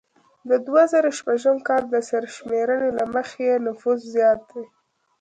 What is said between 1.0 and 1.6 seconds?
شپږم